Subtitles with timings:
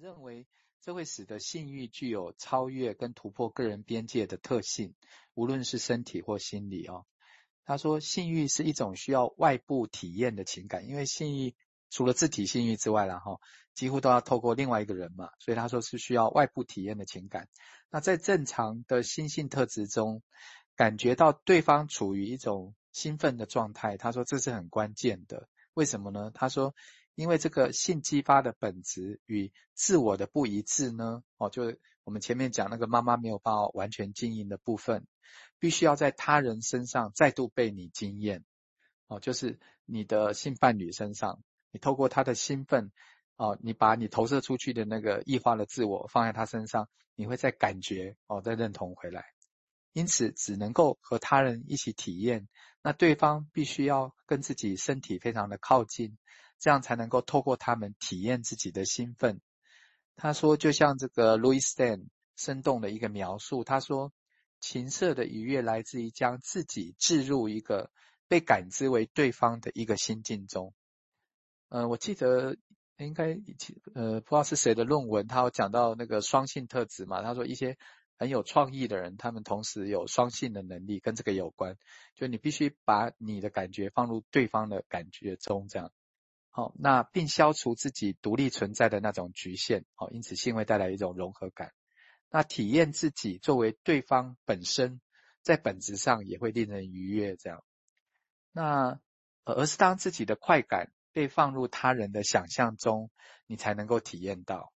[0.00, 0.46] 认为
[0.80, 4.94] 这会使得性欲具有超越跟突破个人边界的特性，
[5.34, 7.04] 无论是身体或心理哦。
[7.66, 11.54] 他说，性欲是一种需要外部体验的情感，因为性欲
[11.90, 13.42] 除了自体性欲之外，然后
[13.74, 17.46] 几乎都要透过另外一个人嘛，所以他说是需要外部体验的情感。
[17.90, 20.22] 那在正常的心性特质中，
[20.76, 25.46] 感觉到对方处于一种兴奋的状态，他说这是很关键的。
[25.74, 26.30] 为什么呢？
[26.32, 26.74] 他说，
[27.20, 35.06] 因为这个性激发的本质与自我的不一致呢，哦，就我们前面讲那个妈妈没有办法完全经营的部分，
[35.58, 38.42] 必须要在他人身上再度被你经验，
[39.06, 42.90] 哦，就是你的性伴侣身上，你透过他的兴奋，
[43.36, 49.26] 哦，你把你投射出去的那个异化的自我放在他身上，你会再感觉，哦，再认同回来。
[49.92, 52.48] 因此，只能够和他人一起体验。
[52.82, 56.16] 那对方必须要跟自己身体非常的靠近，
[56.60, 59.40] 这样才能够透过他们体验自己的兴奋。
[60.14, 64.12] 他说，就像这个 Louis Stan 生动的一个描述，他说，
[64.60, 67.90] 情色的愉悦来自于将自己置入一个
[68.28, 70.72] 被感知为对方的一个心境中。
[71.68, 72.56] 呃，我记得
[72.96, 73.36] 应该
[73.94, 77.76] 呃，不知道是谁的论文，他有讲到那个双性特质嘛，他说一些。
[78.20, 81.78] 很有创意的人，他们同时有双性的能力，跟这个有关。
[82.14, 85.90] 就你必须把你的感觉放入对方的感觉中，这样。
[86.50, 89.86] 好，那并消除自己独立存在的那种局限。
[89.94, 91.72] 好，因此性会带来一种融合感。
[92.28, 95.00] 那体验自己作为对方本身，
[95.40, 97.36] 在本质上也会令人愉悦。
[97.36, 97.64] 这样。
[98.52, 99.00] 那
[99.44, 103.10] 而是当自己的快感被放入他人的想象中，
[103.46, 104.74] 你才能够体验到。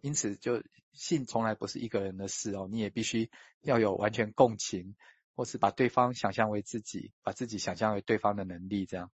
[0.00, 0.62] 因此，就
[0.98, 4.96] 性从来不是一个人的事哦，你也必须要有完全共情，
[5.36, 8.84] 或是把对方想象为自己，把自己想象为对方的能力。
[8.84, 9.12] 这样，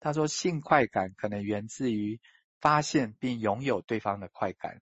[0.00, 2.18] 他说，性快感可能源自于
[2.60, 4.80] 发现并拥有对方的快感。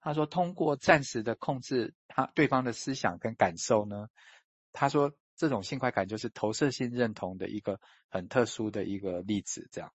[0.00, 4.08] 他说，通过暂时的控制他对方的思想跟感受呢，
[4.72, 9.68] 他说这种性快感就是投射性认同的一个很特殊的一个例子。
[9.72, 9.92] 这样，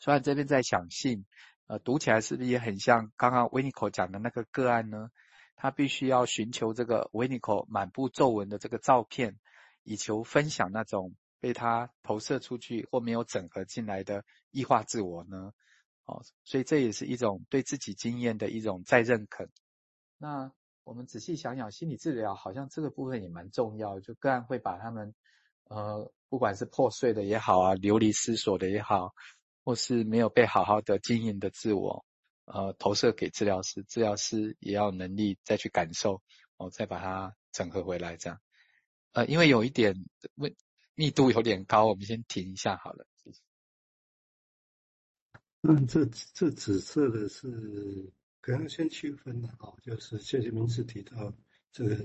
[0.00, 1.24] 所以这边在想性。
[1.72, 5.10] 呃，读起来是不是也很像刚刚维尼口讲的那个个案呢？
[5.56, 9.38] 他必须要寻求这个维尼口满布皱纹的这个照片，
[9.82, 15.54] 以求分享那种被他投射出去或没有整合进来的异化自我呢？
[16.04, 19.48] 哦，所以这也是一种对自己经验的一种再认可。
[20.18, 20.52] 那
[20.84, 25.14] 我们仔细想想，心理治疗好像这个部分也蛮重要，就个案会把他们
[25.70, 29.14] 呃，不管是破碎的也好啊，流离失所的也好。
[29.64, 32.04] 或是没有被好好的经营的自我，
[32.46, 36.20] 呃，投射给治疗师，治疗师也要能力再去感受，
[36.56, 38.40] 哦，再把它整合回来，这样。
[39.12, 39.94] 呃，因为有一点
[40.34, 40.56] 密
[40.94, 43.06] 密度有点高，我们先停一下好了。
[45.60, 45.74] 那。
[45.86, 51.32] 这这紫色的是可能先区分的哦，就是谢谢明志提到
[51.70, 51.96] 这个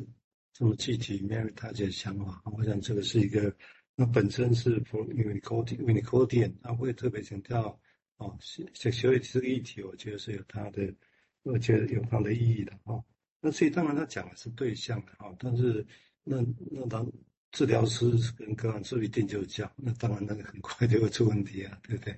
[0.54, 3.56] 这么具体，Mary 大姐的想法，我想这个是一个。
[4.00, 7.80] 那本身是 for Winnicott，Winnicottian，他会特别强调
[8.18, 10.94] 哦，学学这个议题，我觉得是有它的，
[11.42, 13.04] 我觉得有它的意义的哦。
[13.42, 15.84] 那所以当然他讲的是对象的哦，但是
[16.24, 16.38] 那
[16.70, 17.12] 那当
[17.52, 19.72] 治疗师跟个案是不是一定就讲？
[19.76, 22.16] 那当然那个很快就会出问题啊，对不对？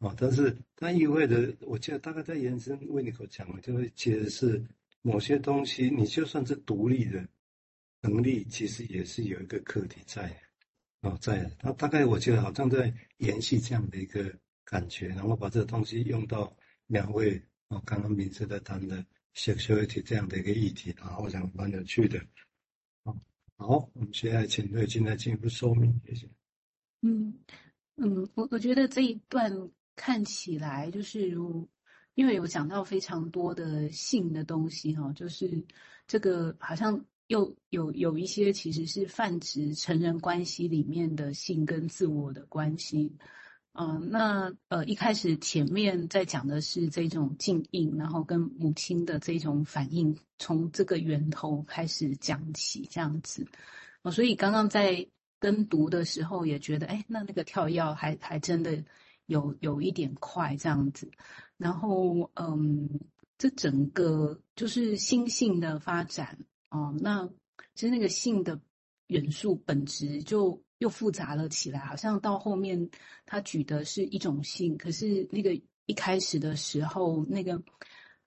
[0.00, 4.62] 哦，但是它意味着，我记得大概在延伸 Winnicott 讲的，就会解释
[5.00, 7.26] 某些东西，你就算是独立的
[8.02, 10.30] 能力，其实也是有一个课题在。
[11.02, 14.32] 哦，在他大概我觉得好像在延续这样的一个
[14.64, 19.04] 感觉，然后把这个东西用到两位哦，刚刚明智在谈的
[19.34, 22.24] sexuality 这样的一个议题，然后我想蛮有趣的。
[23.56, 26.28] 好，我们现在请瑞金来进一步说明，谢谢。
[27.00, 27.34] 嗯
[27.96, 31.68] 嗯，我我觉得这一段看起来就是如，
[32.14, 35.64] 因为有讲到非常多的性的东西哈，就是
[36.06, 37.04] 这个好像。
[37.32, 43.16] 又有有一些其实是泛指成人关系里面的性跟自我的关系，
[43.72, 53.46] 嗯、那呃一开始前面在讲的是这种禁欲，然后跟母亲的这种反应，从这个源头开始讲起这样子，
[54.02, 55.08] 哦、所以刚刚在
[55.40, 58.84] 跟读的时候也觉得，哎，那那个跳跃还还真的
[59.24, 61.10] 有有一点快这样子，
[61.56, 63.00] 然后嗯，
[63.38, 66.36] 这整个就是心性的发展。
[66.72, 67.28] 哦，那
[67.74, 68.58] 其实那个性的
[69.08, 72.90] 元素本质就又复杂了起来，好像到后面
[73.26, 75.54] 他举的是一种性，可是那个
[75.84, 77.62] 一开始的时候，那个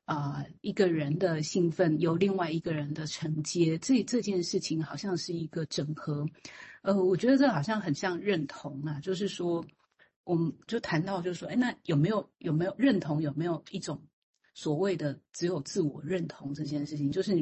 [0.06, 6.24] 啊、一个人的兴奋由另外一个人的承接，这这件事情好像是一个整合。
[6.84, 9.66] 呃，我觉得这好像很像认同啊，就是说，
[10.24, 13.20] 我们就谈到就是说，哎，那有没有有没有认同？
[13.20, 14.00] 有没有一种
[14.54, 17.34] 所谓的只有自我认同这件事情，就是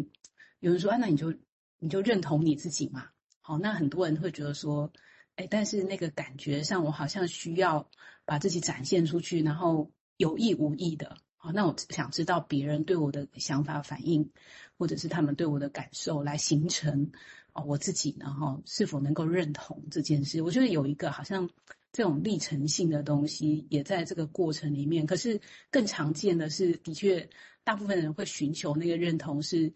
[0.63, 1.33] 有人说啊，那你就
[1.77, 3.09] 你就认同你自己嘛。
[3.41, 4.93] 好，那很多人会觉得说，
[5.35, 7.89] 哎，但是那个感觉上，我好像需要
[8.23, 11.17] 把自己展现出去，然后有意无意的。
[11.35, 14.31] 好，那我想知道别人对我的想法反应，
[14.77, 17.11] 或者是他们对我的感受，来形成
[17.51, 20.41] 哦我自己呢哈是否能够认同这件事？
[20.41, 21.49] 我觉得有一个好像
[21.91, 25.05] 这种历程性的东西也在这个过程里面。
[25.05, 27.29] 可是更常见的是，的确
[27.65, 29.73] 大部分人会寻求那个认同是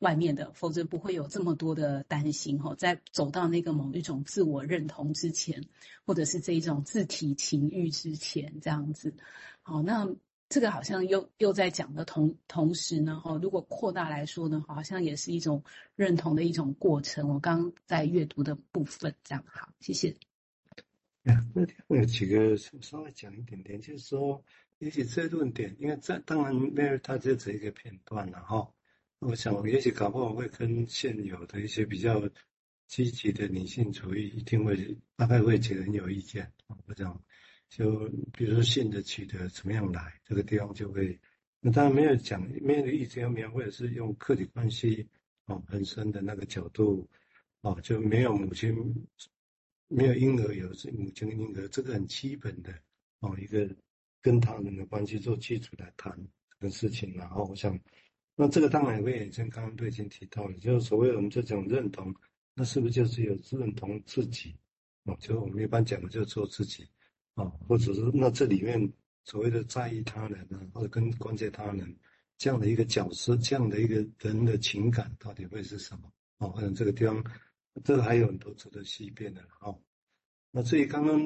[0.00, 2.74] 外面的，否则不会有这么多的担心哈。
[2.74, 5.64] 在走到那个某一种自我认同之前，
[6.04, 9.14] 或者是这一种自体情欲之前，这样子。
[9.62, 10.14] 好，那。
[10.52, 15.62] 这个好像又又在讲的同同时呢，哈，如果扩大来说呢，好像也是一种
[15.94, 17.28] 认同的一种过程。
[17.28, 20.08] 我刚在阅读的部分，这样好，谢谢。
[21.22, 24.42] 呀，那天有几个稍微讲一点点，就是说，
[24.78, 28.68] 也许这论点，因为这当然 Mary 他就只一个片段了哈。
[29.20, 32.26] 我想，也许搞不好会跟现有的一些比较
[32.86, 37.22] 积极的女性主义，一定会大概会觉得很有意见，我想。
[37.68, 41.20] 就比如说性的取得怎么样来，这个地方就会，
[41.60, 45.06] 那当然没有讲，没有一直要描绘，或者是用客体关系
[45.44, 47.08] 哦本身的那个角度
[47.60, 48.74] 哦，就没有母亲，
[49.86, 52.74] 没有婴儿，有是母亲跟婴儿，这个很基本的
[53.20, 53.68] 哦一个
[54.22, 56.12] 跟他人的关系做基础来谈
[56.58, 57.78] 这个事情，然后我想，
[58.40, 62.14] 那这个当然也会衍生刚刚都已经提到了，就是所谓我们这种认同，
[62.54, 64.56] 那是不是就是有认同自己
[65.04, 65.14] 哦？
[65.20, 66.88] 就我们一般讲的就是做自己。
[67.34, 68.92] 啊，或者是那这里面
[69.24, 71.96] 所谓的在意他人啊，或者跟关切他人
[72.36, 76.12] 这样的一个角色，这样的一个人的情感到底会是什么？
[76.38, 77.24] 哦，可能这个地方，
[77.84, 79.40] 这个还有很多值得细辨的。
[79.60, 79.80] 哦，
[80.50, 81.20] 那至于刚刚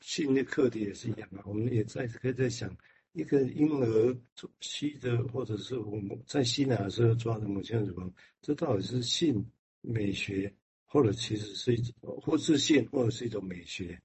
[0.00, 2.74] 性的课题也是一样啊，我们也在可以在想，
[3.14, 4.16] 一个婴儿
[4.60, 8.12] 吸的，或者是我们在吸奶的时候抓的母亲的乳房，
[8.42, 9.44] 这到底是性
[9.80, 10.52] 美学，
[10.84, 13.98] 或者其实是一种，或是性，或者是一种美学？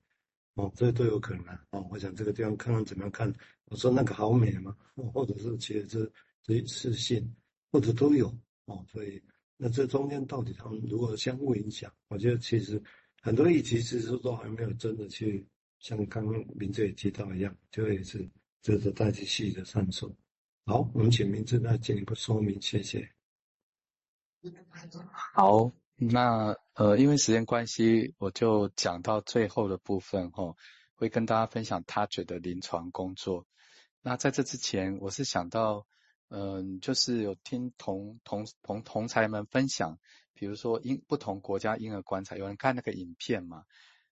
[0.54, 1.66] 哦，这都有可能啊！
[1.72, 3.34] 哦，我想这个地方看看怎么样看。
[3.66, 4.78] 我说那个好美吗？
[4.96, 6.12] 哦或者是其实这
[6.44, 7.34] 这是性，
[7.72, 8.28] 或者都有
[8.66, 8.86] 哦。
[8.88, 9.20] 所以
[9.58, 11.92] 那这中间到底他们如何相互影响？
[12.10, 12.80] 我觉得其实
[13.22, 15.44] 很多议题其实都还没有真的去
[15.80, 18.28] 像刚刚明哲也提到一样，就会是
[18.62, 20.12] 这是大家细的探索。
[20.66, 23.12] 好，我们请明哲来进一步说明，谢谢。
[25.34, 25.72] 好。
[26.02, 30.56] 那呃，因为时间关系，我就讲到最后的部分哈，
[30.96, 33.46] 会跟大家分享他觉得临床工作。
[34.02, 35.86] 那在这之前，我是想到，
[36.30, 40.00] 嗯、就是有听同同同同才们分享，
[40.34, 43.66] 比如说婴不同国家婴儿观察，有人看那个影片嘛，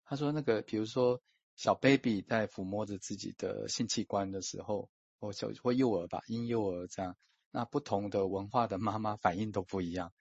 [0.03, 1.21] 他说那个比如说
[1.57, 4.89] 小 baby 在抚摸着自己的性器官的时候，
[5.19, 7.18] 或小或幼儿吧，婴幼儿这样，
[7.51, 10.13] 那不同的文化的妈妈反应都不一样。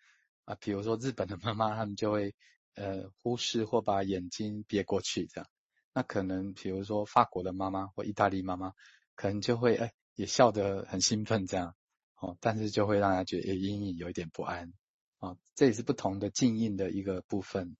[0.46, 2.34] 啊，比如说日本的妈妈，他们就会
[2.74, 5.48] 呃忽视或把眼睛别过去这样。
[5.92, 8.72] 那可能比如说法国的妈妈或意大利妈妈，
[9.14, 11.74] 可能就会哎也笑得很兴奋这样，
[12.18, 14.72] 哦，但是就会让人觉得隐隐有一点不安。
[15.18, 17.76] 哦，这也是不同的静音的一个部分。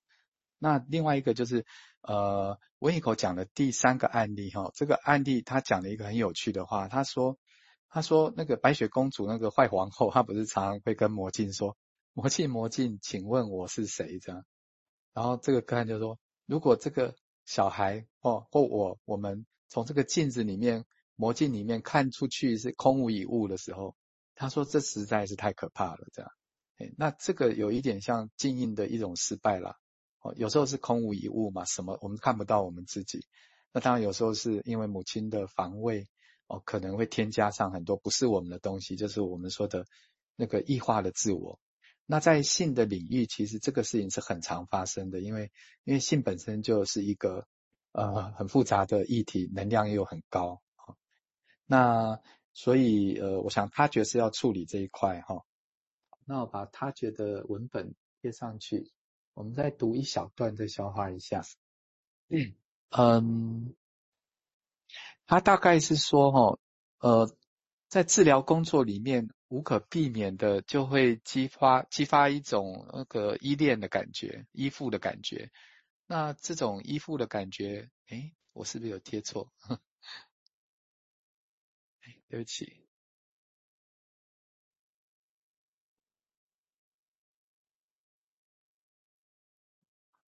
[0.58, 1.66] 那另外一个就是
[2.02, 7.38] 呃温一口讲的第三个案例哈、哦，这个案例他讲了一个很有趣的话，他说
[7.88, 11.76] 他说那个白雪公主那个坏皇后，她不是常常会跟魔镜说。
[12.18, 14.18] 魔镜魔镜，请问我是谁？
[14.20, 14.42] 这样，
[15.12, 23.94] 然后这个个案就说，如果这个小孩哦或我，我们从这个镜子里面、魔镜里面看出去是空无一物的时候，
[24.34, 26.08] 他说这实在是太可怕了。
[26.14, 26.30] 这样，
[26.78, 29.76] 哎，那这个有一点像镜印的一种失败啦。
[30.36, 33.26] 有时候是空无一物嘛，什么我们看不到我们自己。
[33.72, 36.06] 那当然有时候是因为母亲的防卫
[36.46, 39.86] 哦，可能会添加上很多不是我们的东西，就是我们说的
[40.34, 41.60] 那个异化的自我。
[42.06, 45.50] 那在性的领域，其实这个事情是很常发生的，因为
[45.84, 47.46] 因为性本身就是一个
[47.92, 50.62] 呃很复杂的议题，能量又很高，
[51.66, 52.20] 那
[52.54, 55.42] 所以呃，我想他觉得是要处理这一块哈。
[56.24, 58.92] 那我把他觉得文本贴上去，
[59.36, 61.42] 我们再读一小段，再消化一下。
[62.28, 62.54] 嗯
[62.88, 63.76] 嗯，
[65.26, 66.58] 他大概是说哈，
[67.00, 67.36] 呃，
[67.88, 69.28] 在治疗工作里面。
[69.48, 75.52] 无可避免的就会激发激发一种那个依恋的感觉，依附的感觉。
[76.08, 79.52] 那这种依附的感觉，诶，我是不是有贴错？
[82.02, 82.85] 哎，对不起。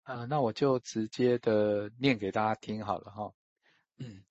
[0.07, 3.33] 啊，那我就直接的念给大家听好了哈。
[3.97, 4.23] 嗯，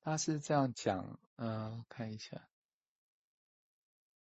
[0.00, 2.48] 他是这样讲，嗯、看一下。